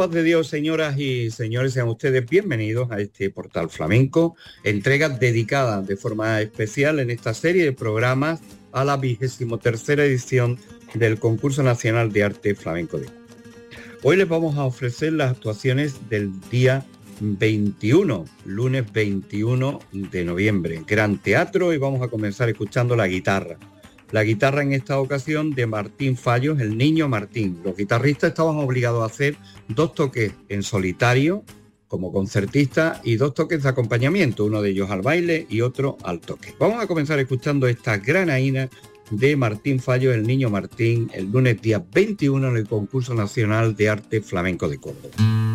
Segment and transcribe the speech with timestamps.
[0.00, 5.82] paz de Dios, señoras y señores, sean ustedes bienvenidos a este portal flamenco, entrega dedicada
[5.82, 8.40] de forma especial en esta serie de programas
[8.72, 10.58] a la vigésimo tercera edición
[10.94, 13.08] del Concurso Nacional de Arte Flamenco de
[14.02, 16.82] Hoy les vamos a ofrecer las actuaciones del día
[17.20, 23.58] 21, lunes 21 de noviembre, Gran Teatro y vamos a comenzar escuchando la guitarra.
[24.12, 27.60] La guitarra en esta ocasión de Martín Fallos, el niño Martín.
[27.64, 29.36] Los guitarristas estaban obligados a hacer
[29.68, 31.44] dos toques en solitario
[31.86, 36.20] como concertista y dos toques de acompañamiento, uno de ellos al baile y otro al
[36.20, 36.54] toque.
[36.58, 38.68] Vamos a comenzar escuchando esta granaína
[39.10, 43.88] de Martín Fallos, el niño Martín, el lunes día 21 en el concurso nacional de
[43.88, 45.49] arte flamenco de Córdoba.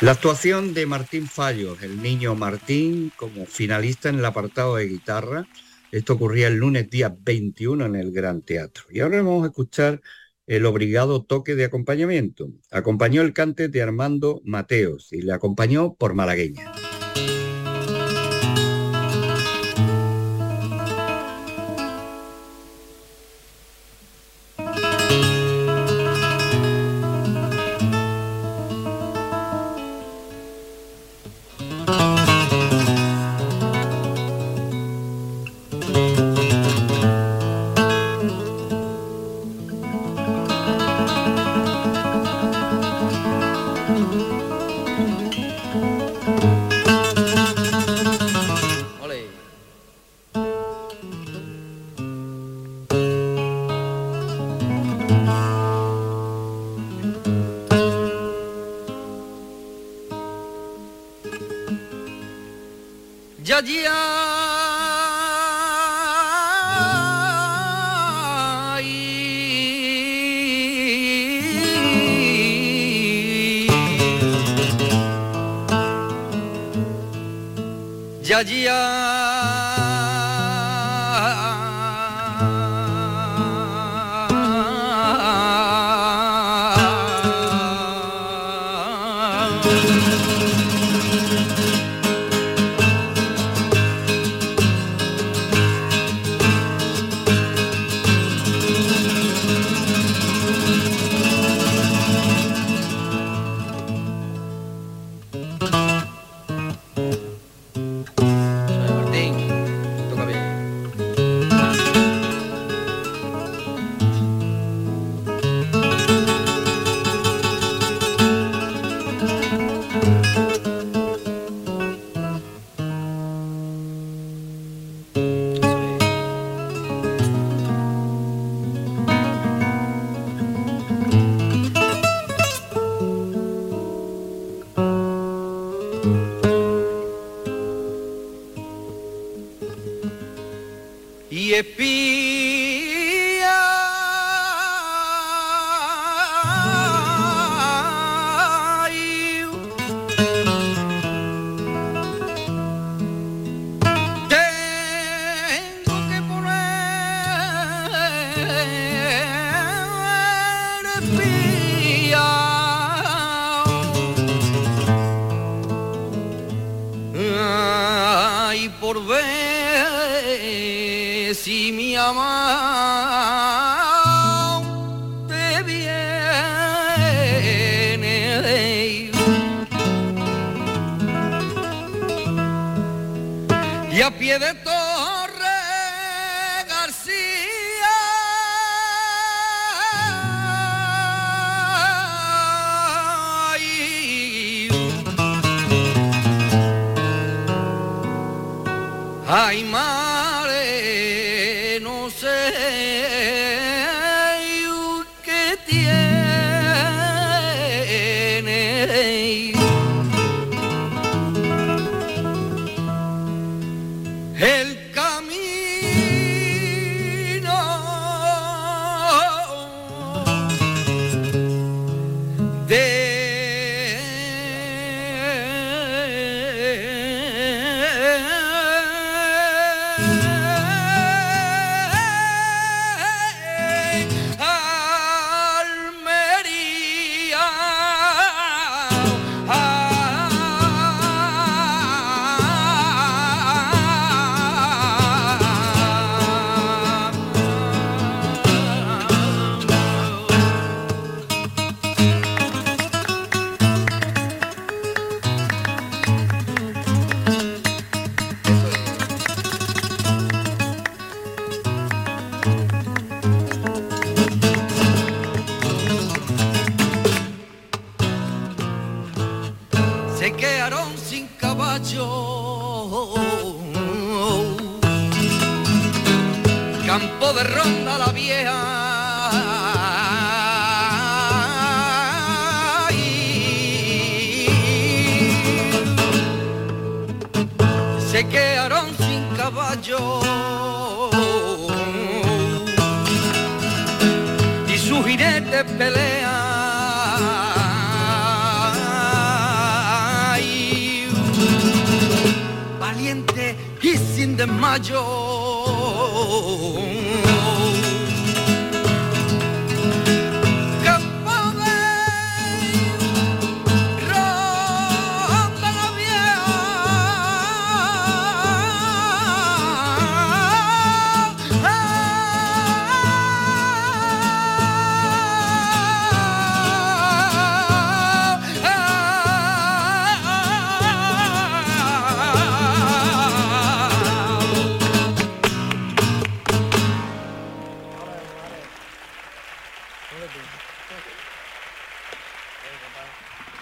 [0.00, 5.48] La actuación de Martín Fallos, el niño Martín, como finalista en el apartado de guitarra.
[5.90, 8.84] Esto ocurría el lunes día 21 en el Gran Teatro.
[8.90, 10.00] Y ahora vamos a escuchar
[10.46, 12.48] el obligado toque de acompañamiento.
[12.70, 16.72] Acompañó el cante de Armando Mateos y le acompañó por malagueña.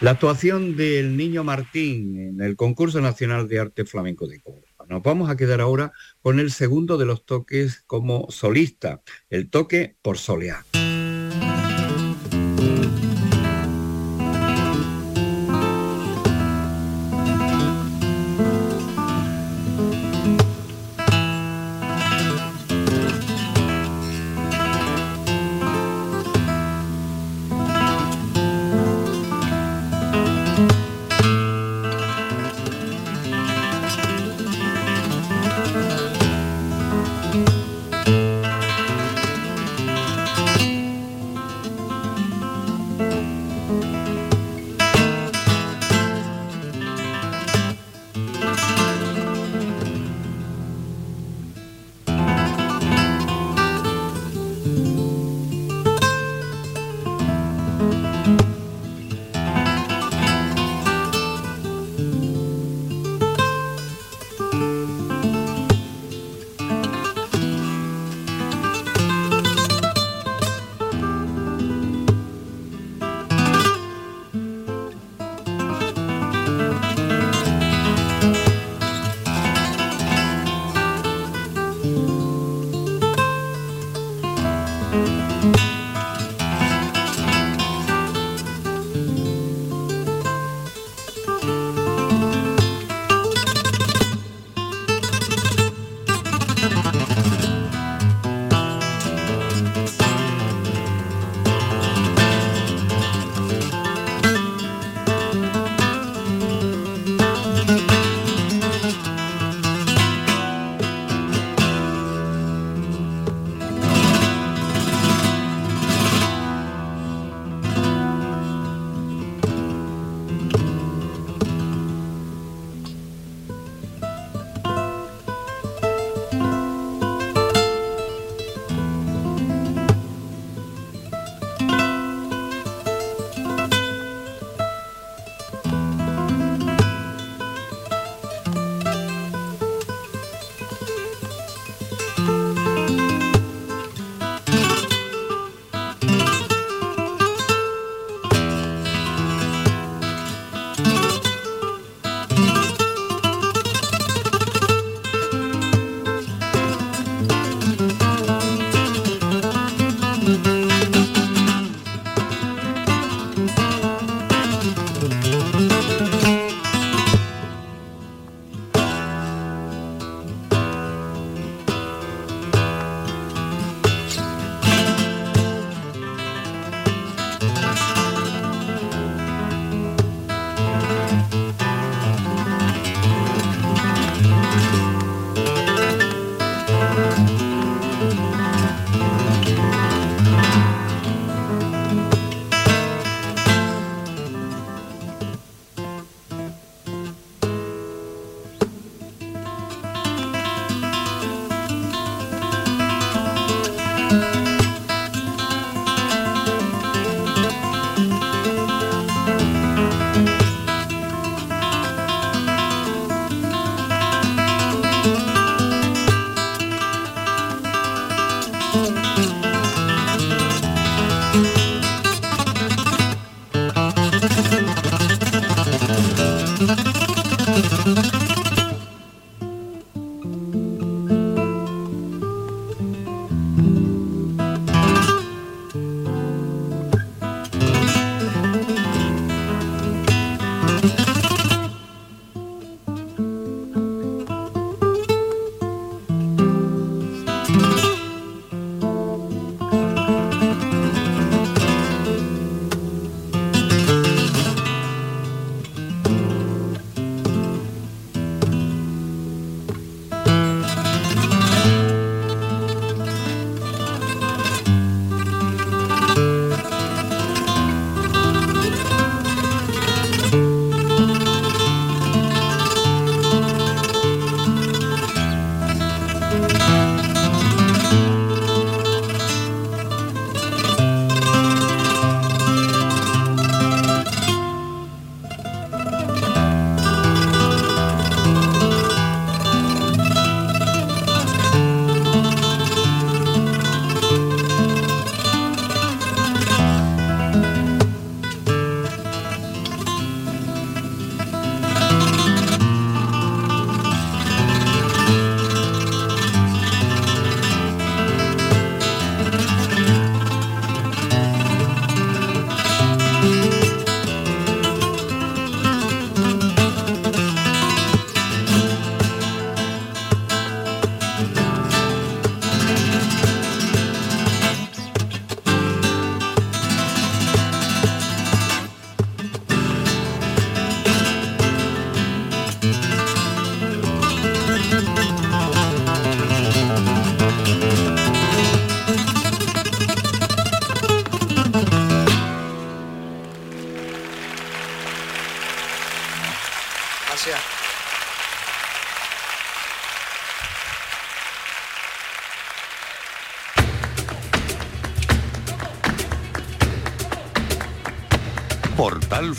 [0.07, 4.87] La actuación del niño Martín en el concurso nacional de arte flamenco de Córdoba.
[4.89, 5.91] Nos vamos a quedar ahora
[6.23, 10.65] con el segundo de los toques como solista, el toque por soleá.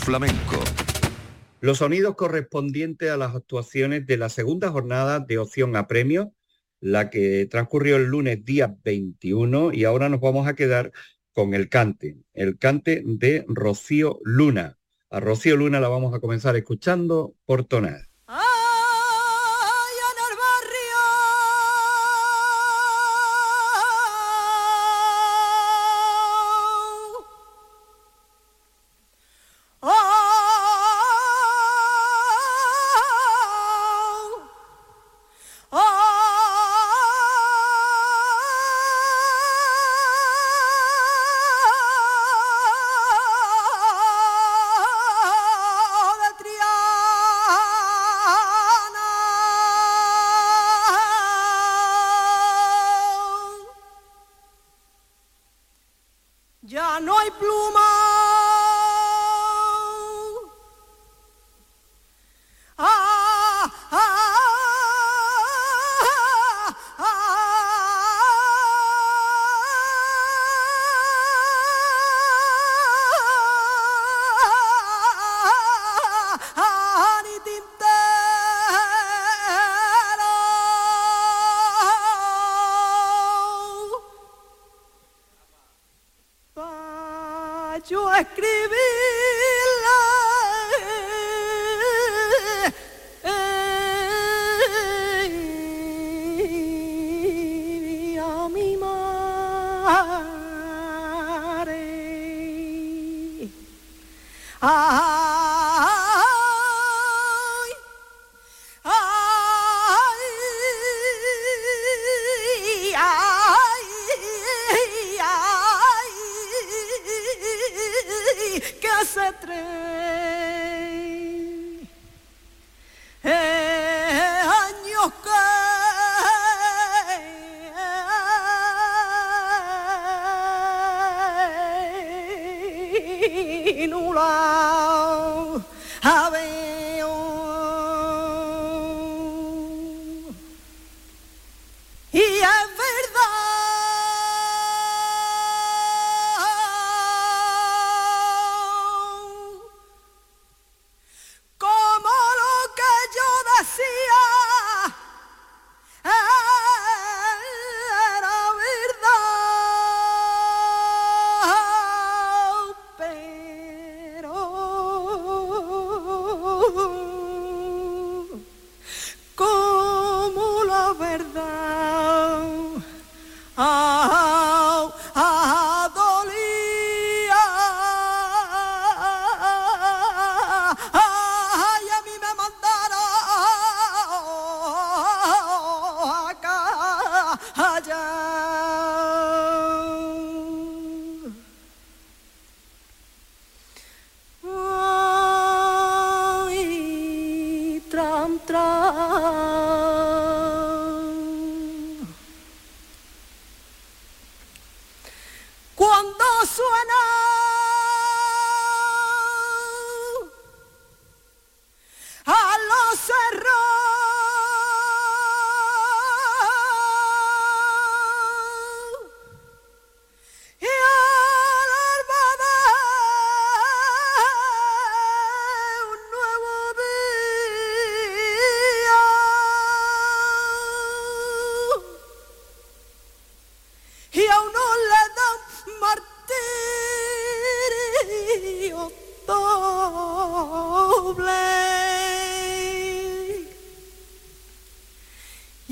[0.08, 0.56] Flamenco.
[1.60, 6.32] Los sonidos correspondientes a las actuaciones de la segunda jornada de opción a premio,
[6.80, 10.92] la que transcurrió el lunes día 21 y ahora nos vamos a quedar
[11.34, 14.78] con el cante, el cante de Rocío Luna.
[15.10, 18.07] A Rocío Luna la vamos a comenzar escuchando por tonar.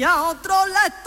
[0.06, 1.05] a otro le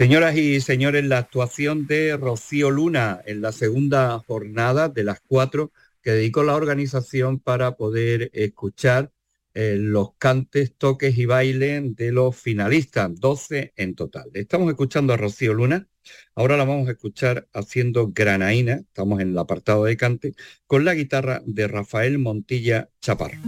[0.00, 5.72] Señoras y señores, la actuación de Rocío Luna en la segunda jornada de las cuatro
[6.00, 9.12] que dedicó la organización para poder escuchar
[9.52, 14.30] eh, los cantes, toques y bailes de los finalistas, 12 en total.
[14.32, 15.86] Estamos escuchando a Rocío Luna,
[16.34, 20.32] ahora la vamos a escuchar haciendo granaína, estamos en el apartado de cante,
[20.66, 23.38] con la guitarra de Rafael Montilla Chaparro.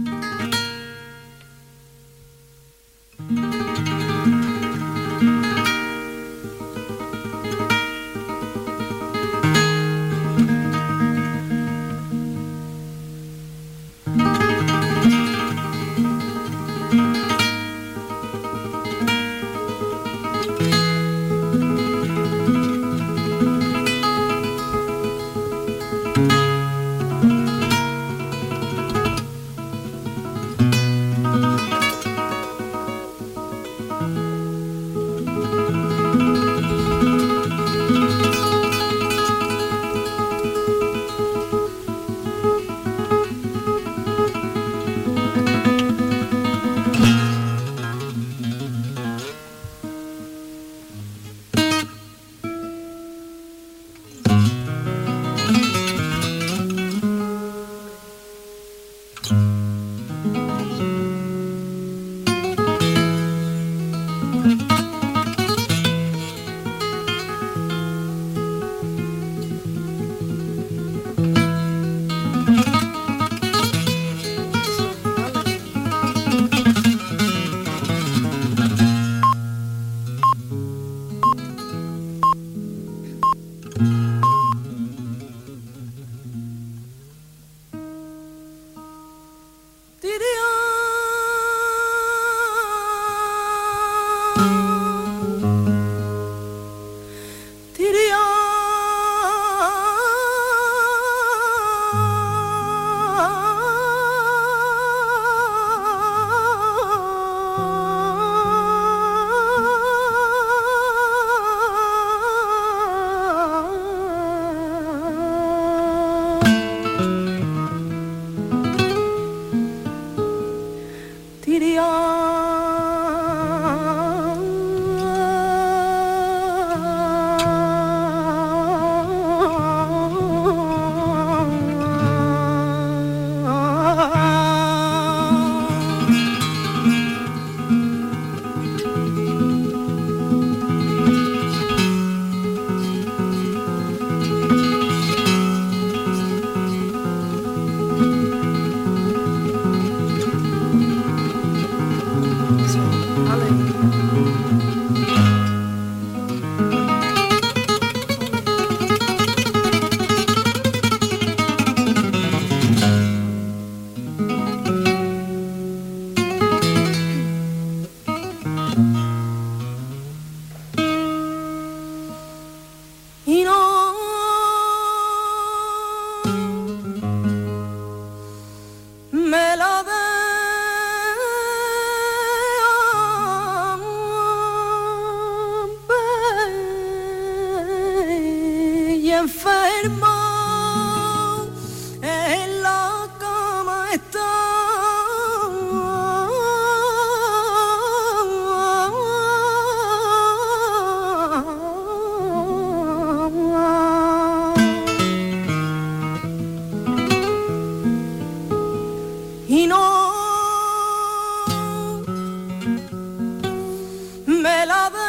[214.43, 215.02] me la da.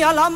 [0.00, 0.30] La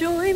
[0.00, 0.29] joy.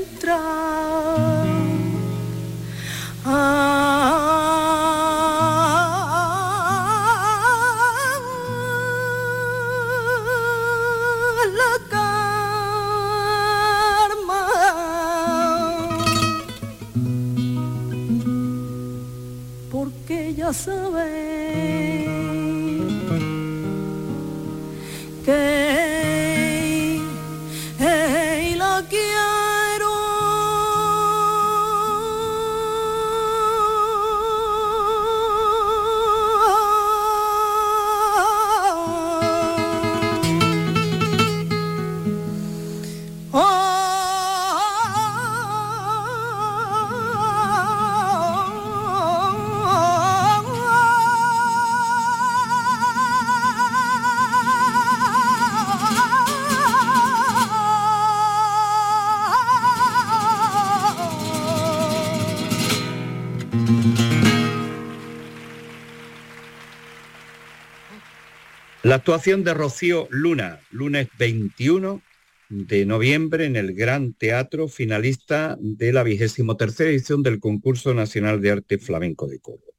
[68.93, 72.03] Actuación de Rocío Luna, lunes 21
[72.51, 78.43] de noviembre en el Gran Teatro, finalista de la vigésimo tercera edición del Concurso Nacional
[78.43, 79.73] de Arte Flamenco de Córdoba.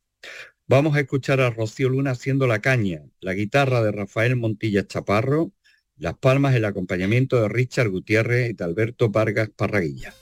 [0.65, 5.51] Vamos a escuchar a Rocío Luna haciendo la caña, la guitarra de Rafael Montilla Chaparro,
[5.97, 10.15] las palmas, el acompañamiento de Richard Gutiérrez y de Alberto Vargas Parraguilla.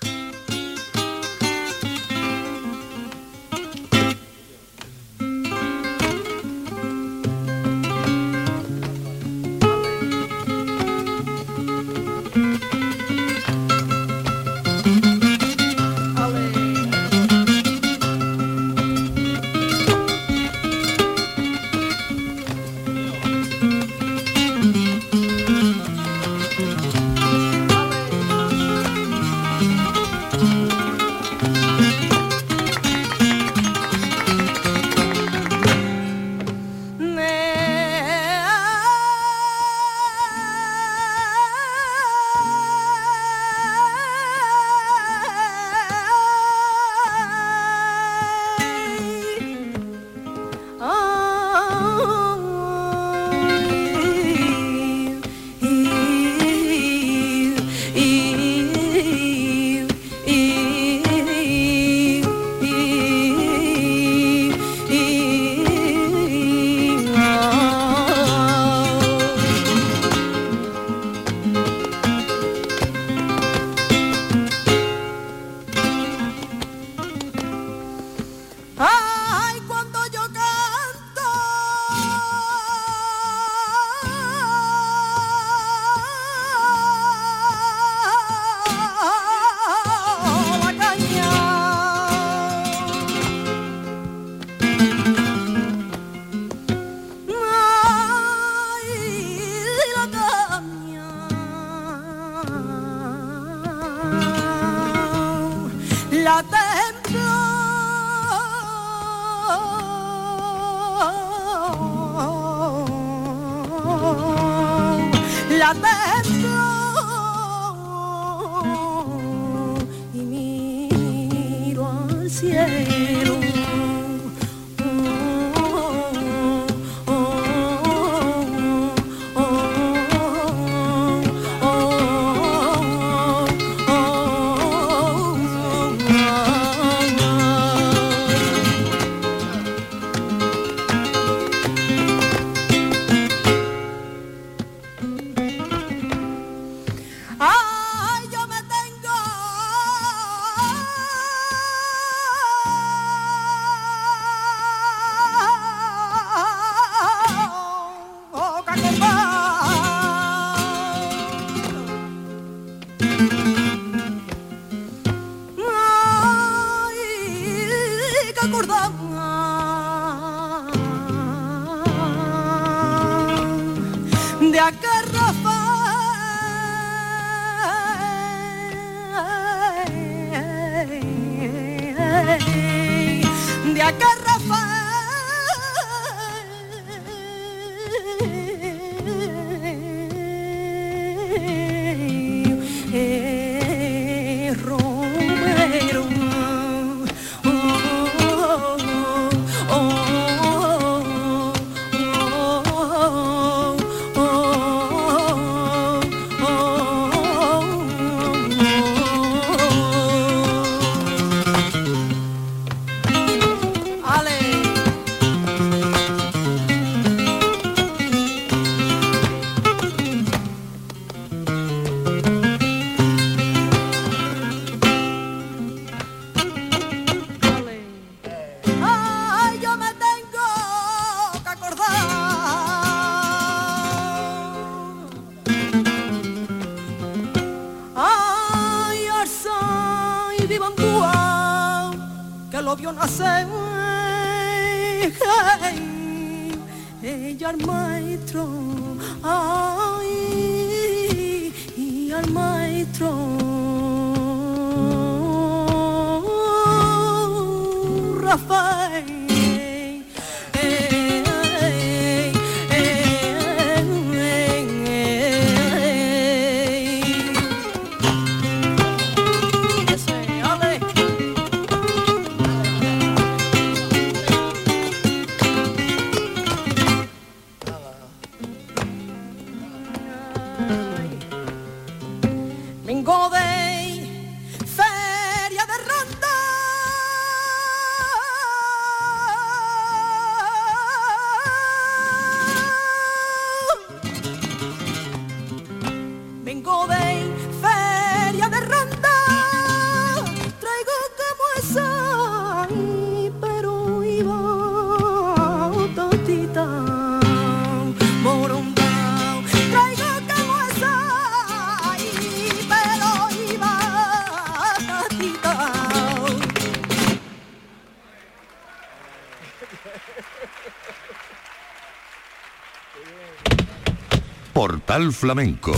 [325.12, 325.74] Flamenco.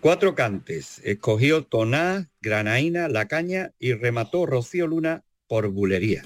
[0.00, 1.00] Cuatro cantes.
[1.04, 6.22] Escogió Toná, Granaína, La Caña y remató Rocío Luna por Bulería.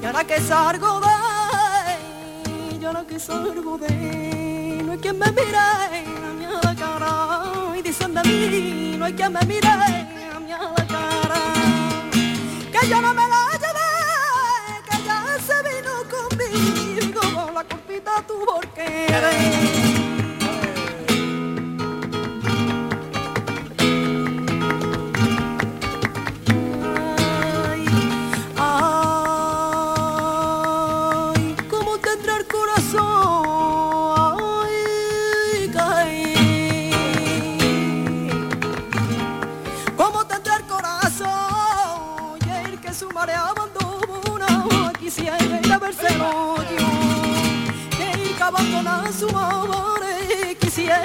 [0.00, 5.58] Y ahora que salgo de, y ahora que salgo de, no hay quien me mire
[5.58, 5.90] a
[6.36, 6.46] mi
[6.76, 7.44] cara.
[7.78, 10.48] Y dicen de mí, no hay quien me mire a mi
[10.88, 11.40] cara.
[12.72, 13.90] Que yo no me la llevé,
[14.88, 20.07] que ya se vino conmigo la copita tu porquería.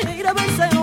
[0.03, 0.82] carreira bem sem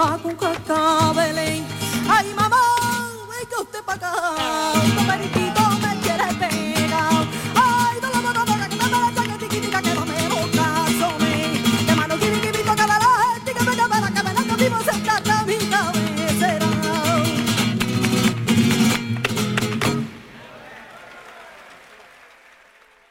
[0.00, 1.59] va con cattavele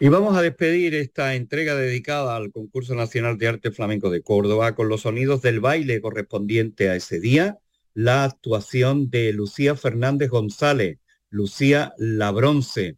[0.08, 4.88] vamos a despedir esta entrega dedicada al Concurso Nacional de Arte Flamenco de Córdoba con
[4.88, 7.60] los sonidos del baile correspondiente a ese día,
[7.94, 12.96] la actuación de Lucía Fernández González, Lucía La Bronce.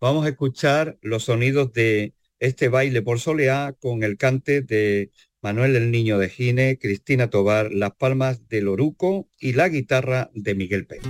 [0.00, 5.10] Vamos a escuchar los sonidos de este baile por soleá con el cante de
[5.42, 10.54] Manuel el Niño de Gine, Cristina Tobar, las palmas del Oruco y la guitarra de
[10.54, 11.02] Miguel Pérez.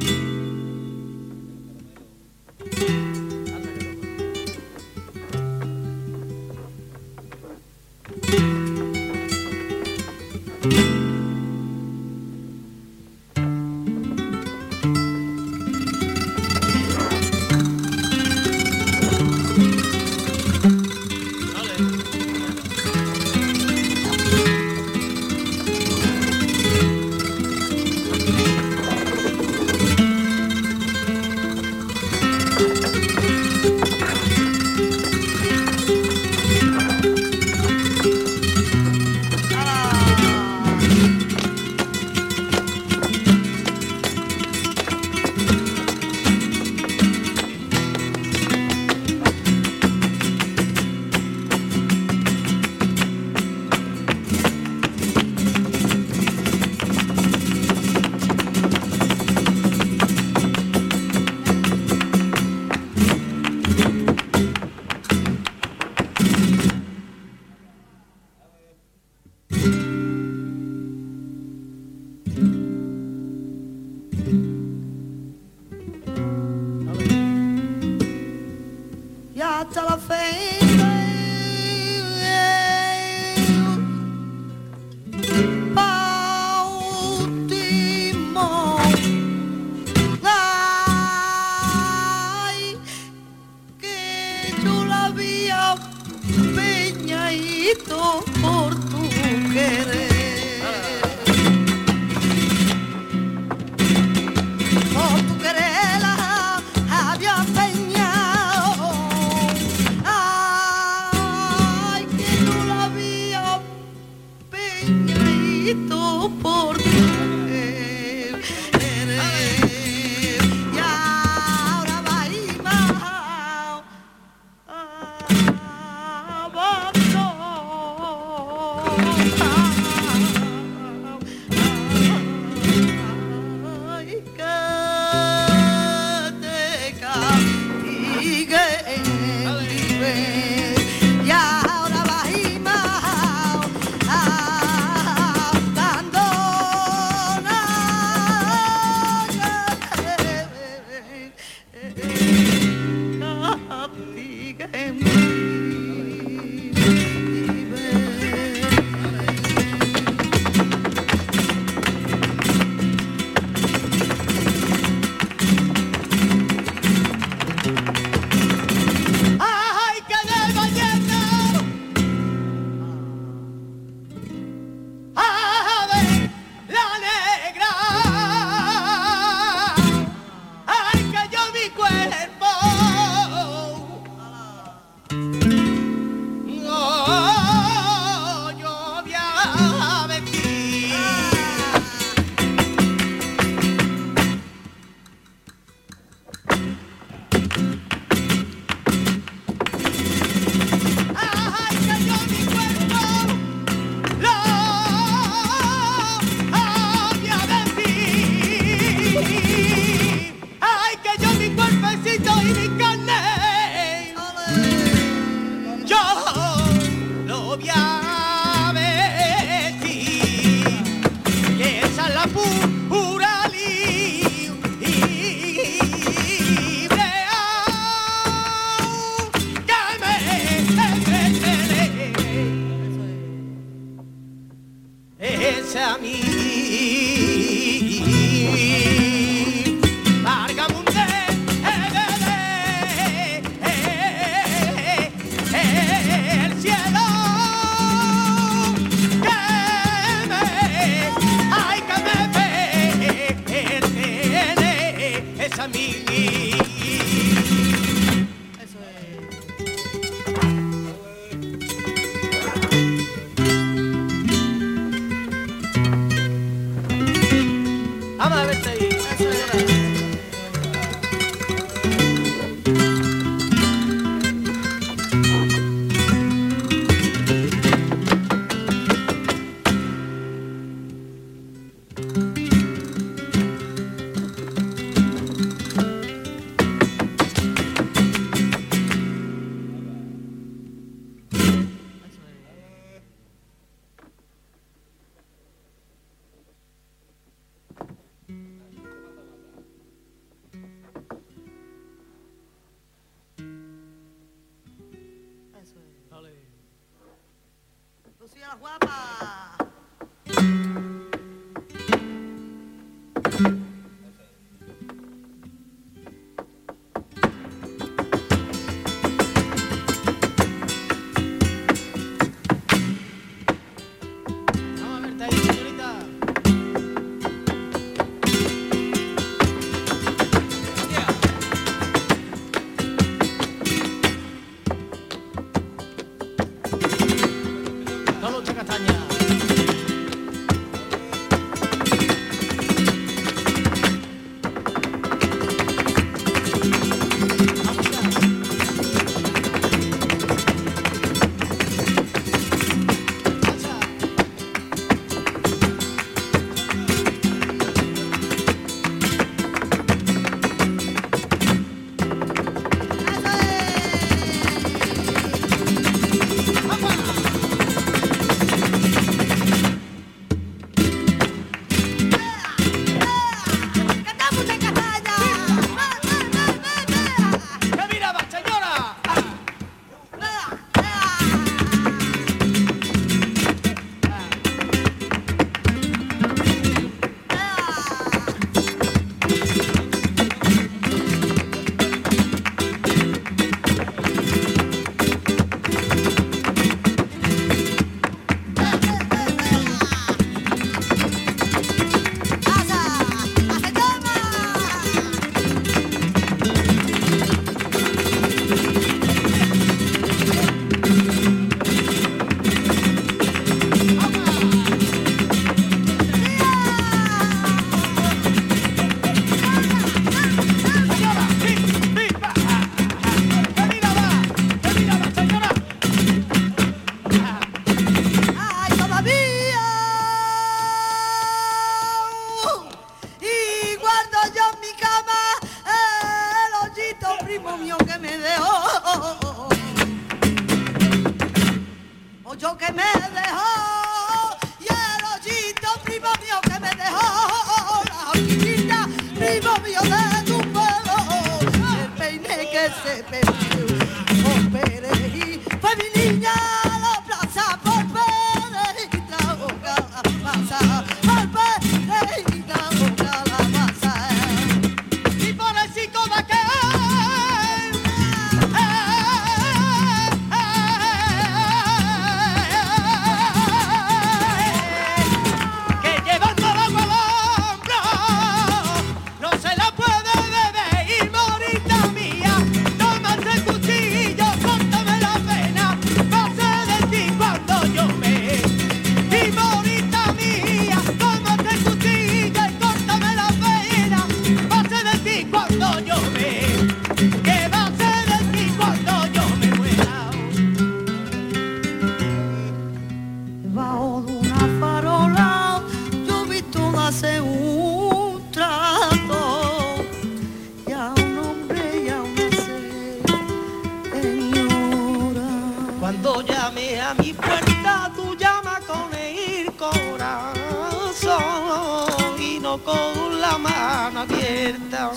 [522.58, 524.90] con la mano abierta.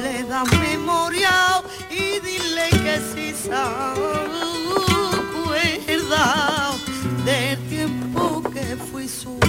[0.00, 3.94] Le das memoria y dile que si se acuerda
[7.24, 9.43] del tiempo que fui su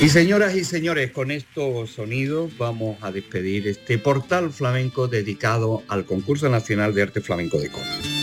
[0.00, 6.04] Y señoras y señores, con estos sonidos vamos a despedir este portal flamenco dedicado al
[6.04, 8.17] concurso nacional de arte flamenco de Córdoba.